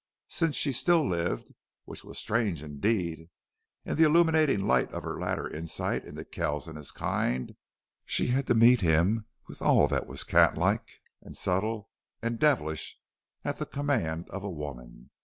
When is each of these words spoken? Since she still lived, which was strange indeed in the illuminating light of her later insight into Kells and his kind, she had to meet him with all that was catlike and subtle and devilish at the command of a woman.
Since 0.29 0.55
she 0.55 0.71
still 0.71 1.07
lived, 1.07 1.53
which 1.85 2.03
was 2.03 2.17
strange 2.17 2.63
indeed 2.63 3.29
in 3.85 3.97
the 3.97 4.03
illuminating 4.03 4.63
light 4.65 4.91
of 4.91 5.03
her 5.03 5.19
later 5.19 5.47
insight 5.47 6.05
into 6.05 6.25
Kells 6.25 6.67
and 6.67 6.75
his 6.75 6.89
kind, 6.89 7.55
she 8.03 8.25
had 8.29 8.47
to 8.47 8.55
meet 8.55 8.81
him 8.81 9.27
with 9.47 9.61
all 9.61 9.87
that 9.89 10.07
was 10.07 10.23
catlike 10.23 10.89
and 11.21 11.37
subtle 11.37 11.91
and 12.19 12.39
devilish 12.39 12.97
at 13.45 13.57
the 13.59 13.67
command 13.67 14.27
of 14.31 14.43
a 14.43 14.49
woman. 14.49 15.11